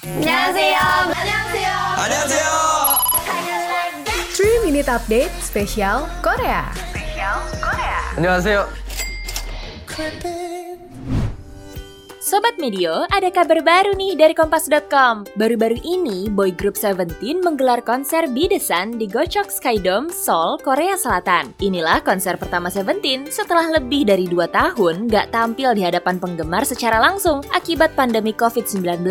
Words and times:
안녕하세요. 0.00 0.77
안녕하세요. 0.79 1.69
안녕하세요. 1.97 2.49
3 4.33 4.63
Minute 4.63 4.89
Update 4.89 5.31
spesial 5.43 6.07
Korea. 6.23 6.63
안녕하세요. 8.15 8.67
Sobat 12.31 12.55
Medio, 12.55 13.03
ada 13.11 13.27
kabar 13.27 13.59
baru 13.59 13.91
nih 13.91 14.15
dari 14.15 14.31
Kompas.com. 14.31 15.27
Baru-baru 15.35 15.75
ini, 15.83 16.31
boy 16.31 16.55
group 16.55 16.79
Seventeen 16.79 17.43
menggelar 17.43 17.83
konser 17.83 18.23
Be 18.31 18.47
The 18.47 18.55
Sun 18.55 18.95
di 18.95 19.03
Gocheok 19.03 19.51
Skydome, 19.51 20.07
Seoul, 20.07 20.55
Korea 20.63 20.95
Selatan. 20.95 21.51
Inilah 21.59 21.99
konser 21.99 22.39
pertama 22.39 22.71
Seventeen 22.71 23.27
setelah 23.27 23.75
lebih 23.75 24.07
dari 24.07 24.31
2 24.31 24.47
tahun 24.47 25.11
gak 25.11 25.35
tampil 25.35 25.75
di 25.75 25.83
hadapan 25.83 26.23
penggemar 26.23 26.63
secara 26.63 27.03
langsung 27.03 27.43
akibat 27.51 27.99
pandemi 27.99 28.31
COVID-19. 28.31 29.03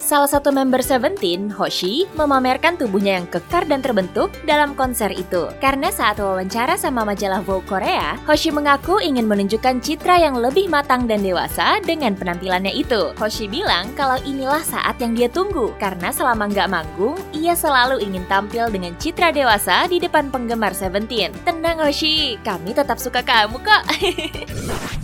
Salah 0.00 0.30
satu 0.32 0.48
member 0.48 0.80
Seventeen, 0.80 1.52
Hoshi, 1.52 2.08
memamerkan 2.16 2.80
tubuhnya 2.80 3.20
yang 3.20 3.28
kekar 3.28 3.68
dan 3.68 3.84
terbentuk 3.84 4.32
dalam 4.48 4.72
konser 4.72 5.12
itu. 5.12 5.44
Karena 5.60 5.92
saat 5.92 6.16
wawancara 6.24 6.80
sama 6.80 7.04
majalah 7.04 7.44
Vogue 7.44 7.68
Korea, 7.68 8.16
Hoshi 8.24 8.48
mengaku 8.48 8.96
ingin 8.96 9.28
menunjukkan 9.28 9.84
citra 9.84 10.24
yang 10.24 10.40
lebih 10.40 10.72
matang 10.72 11.04
dan 11.04 11.20
dewasa 11.20 11.76
dengan 11.84 12.16
penampilannya 12.62 12.72
itu. 12.78 13.02
Hoshi 13.18 13.50
bilang 13.50 13.90
kalau 13.98 14.18
inilah 14.22 14.62
saat 14.62 14.94
yang 15.02 15.18
dia 15.18 15.26
tunggu, 15.26 15.74
karena 15.82 16.14
selama 16.14 16.46
nggak 16.46 16.70
manggung, 16.70 17.18
ia 17.34 17.58
selalu 17.58 17.98
ingin 17.98 18.22
tampil 18.30 18.70
dengan 18.70 18.94
citra 19.02 19.34
dewasa 19.34 19.90
di 19.90 19.98
depan 19.98 20.30
penggemar 20.30 20.70
Seventeen. 20.70 21.34
Tenang 21.42 21.82
Hoshi, 21.82 22.38
kami 22.46 22.70
tetap 22.70 23.02
suka 23.02 23.20
kamu 23.26 23.58
kok. 23.58 23.82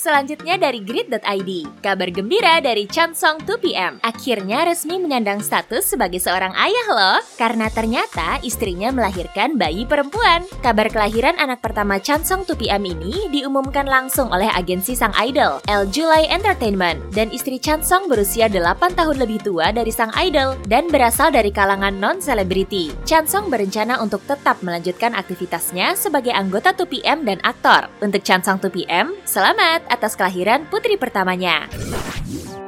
Selanjutnya 0.00 0.56
dari 0.56 0.80
grid.id, 0.80 1.50
kabar 1.84 2.08
gembira 2.08 2.56
dari 2.64 2.88
Chansong 2.88 3.44
2PM. 3.44 4.00
Akhirnya 4.00 4.64
resmi 4.64 4.96
menyandang 4.96 5.44
status 5.44 5.92
sebagai 5.92 6.16
seorang 6.16 6.56
ayah 6.56 6.88
loh, 6.88 7.20
karena 7.36 7.68
ternyata 7.68 8.40
istrinya 8.40 8.88
melahirkan 8.96 9.60
bayi 9.60 9.84
perempuan. 9.84 10.48
Kabar 10.64 10.88
kelahiran 10.88 11.36
anak 11.36 11.60
pertama 11.60 12.00
Chansong 12.00 12.48
2PM 12.48 12.80
ini 12.88 13.28
diumumkan 13.28 13.84
langsung 13.84 14.32
oleh 14.32 14.48
agensi 14.48 14.96
sang 14.96 15.12
idol, 15.20 15.60
L 15.68 15.84
July 15.92 16.24
Entertainment, 16.32 16.96
dan 17.12 17.28
istri 17.28 17.60
Chansong 17.60 18.08
berusia 18.08 18.48
8 18.48 18.96
tahun 18.96 19.20
lebih 19.20 19.44
tua 19.44 19.68
dari 19.68 19.92
sang 19.92 20.16
idol 20.16 20.56
dan 20.64 20.88
berasal 20.88 21.28
dari 21.28 21.52
kalangan 21.52 21.92
non-selebriti. 22.00 23.04
Chansong 23.04 23.52
berencana 23.52 24.00
untuk 24.00 24.24
tetap 24.24 24.64
melanjutkan 24.64 25.12
aktivitasnya 25.12 25.92
sebagai 25.92 26.32
anggota 26.32 26.72
2PM 26.72 27.28
dan 27.28 27.36
aktor. 27.44 27.92
Untuk 28.00 28.24
Chansong 28.24 28.56
2PM, 28.64 29.12
selamat 29.28 29.89
atas 29.90 30.14
kelahiran 30.14 30.64
putri 30.70 30.94
pertamanya. 30.94 31.66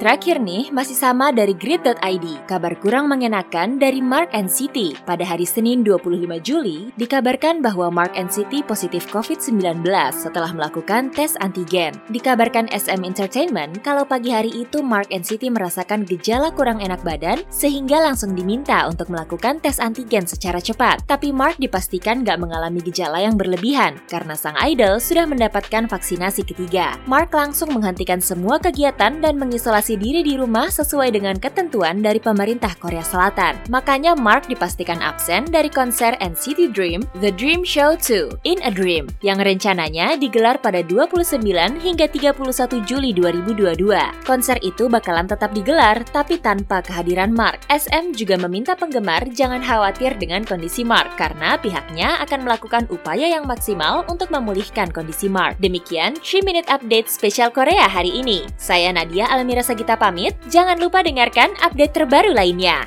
Terakhir 0.03 0.43
nih, 0.43 0.75
masih 0.75 0.99
sama 0.99 1.31
dari 1.31 1.55
grid.id, 1.55 2.27
kabar 2.51 2.75
kurang 2.83 3.07
mengenakan 3.07 3.79
dari 3.79 4.03
Mark 4.03 4.35
and 4.35 4.51
City. 4.51 4.99
Pada 5.07 5.23
hari 5.23 5.47
Senin 5.47 5.87
25 5.87 6.43
Juli, 6.43 6.91
dikabarkan 6.99 7.63
bahwa 7.63 7.87
Mark 7.87 8.19
and 8.19 8.27
City 8.27 8.67
positif 8.67 9.07
COVID-19 9.15 9.63
setelah 10.11 10.51
melakukan 10.51 11.15
tes 11.15 11.39
antigen. 11.39 11.95
Dikabarkan 12.11 12.67
SM 12.75 13.07
Entertainment 13.07 13.79
kalau 13.87 14.03
pagi 14.03 14.35
hari 14.35 14.51
itu 14.51 14.83
Mark 14.83 15.07
and 15.15 15.23
City 15.23 15.47
merasakan 15.55 16.03
gejala 16.03 16.51
kurang 16.51 16.83
enak 16.83 16.99
badan 17.07 17.39
sehingga 17.47 18.03
langsung 18.03 18.35
diminta 18.35 18.83
untuk 18.91 19.07
melakukan 19.07 19.63
tes 19.63 19.79
antigen 19.79 20.27
secara 20.27 20.59
cepat. 20.59 21.07
Tapi 21.07 21.31
Mark 21.31 21.63
dipastikan 21.63 22.27
gak 22.27 22.43
mengalami 22.43 22.83
gejala 22.83 23.23
yang 23.23 23.39
berlebihan 23.39 24.03
karena 24.11 24.35
sang 24.35 24.59
idol 24.67 24.99
sudah 24.99 25.31
mendapatkan 25.31 25.87
vaksinasi 25.87 26.43
ketiga. 26.43 26.99
Mark 27.07 27.31
langsung 27.31 27.71
menghentikan 27.71 28.19
semua 28.19 28.59
kegiatan 28.59 29.23
dan 29.23 29.39
mengisolasi 29.39 29.92
diri 29.97 30.21
di 30.25 30.35
rumah 30.39 30.69
sesuai 30.69 31.13
dengan 31.13 31.37
ketentuan 31.37 32.01
dari 32.01 32.19
pemerintah 32.19 32.73
Korea 32.79 33.05
Selatan. 33.05 33.59
Makanya 33.69 34.13
Mark 34.15 34.47
dipastikan 34.47 35.01
absen 35.01 35.49
dari 35.49 35.69
konser 35.69 36.15
NCT 36.21 36.71
Dream 36.73 37.03
The 37.19 37.33
Dream 37.35 37.63
Show 37.67 37.97
2 37.97 38.45
In 38.47 38.59
a 38.63 38.73
Dream 38.73 39.11
yang 39.23 39.41
rencananya 39.41 40.15
digelar 40.21 40.63
pada 40.63 40.81
29 40.85 41.43
hingga 41.81 42.07
31 42.07 42.85
Juli 42.87 43.11
2022. 43.17 43.83
Konser 44.23 44.61
itu 44.61 44.87
bakalan 44.87 45.27
tetap 45.27 45.51
digelar 45.57 46.03
tapi 46.13 46.39
tanpa 46.39 46.85
kehadiran 46.85 47.33
Mark. 47.33 47.65
SM 47.71 48.15
juga 48.15 48.39
meminta 48.39 48.79
penggemar 48.79 49.27
jangan 49.33 49.63
khawatir 49.63 50.15
dengan 50.21 50.45
kondisi 50.45 50.85
Mark 50.85 51.17
karena 51.17 51.57
pihaknya 51.57 52.21
akan 52.23 52.45
melakukan 52.45 52.85
upaya 52.93 53.27
yang 53.33 53.49
maksimal 53.49 54.05
untuk 54.07 54.29
memulihkan 54.29 54.93
kondisi 54.93 55.27
Mark. 55.31 55.57
Demikian 55.59 56.19
3 56.21 56.45
Minute 56.47 56.69
Update 56.69 57.09
spesial 57.09 57.51
Korea 57.55 57.89
hari 57.89 58.13
ini. 58.19 58.45
Saya 58.59 58.91
Nadia 58.93 59.31
Almira 59.31 59.65
Sagita 59.83 59.99
pamit, 59.99 60.39
jangan 60.47 60.79
lupa 60.79 61.03
dengarkan 61.03 61.59
update 61.59 61.91
terbaru 61.91 62.31
lainnya. 62.31 62.87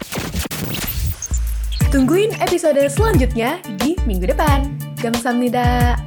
Tungguin 1.91 2.31
episode 2.39 2.79
selanjutnya 2.87 3.59
di 3.83 3.99
minggu 4.07 4.31
depan. 4.31 4.79
Gamsamnida. 5.03 5.99